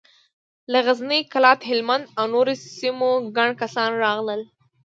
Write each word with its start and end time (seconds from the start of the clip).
له 0.71 0.79
غزني، 0.85 1.19
کلات، 1.33 1.59
هلمند 1.69 2.05
او 2.17 2.25
نورو 2.33 2.53
سيمو 2.77 3.11
ګڼ 3.37 3.49
کسان 3.61 3.89
راغلل. 4.03 4.41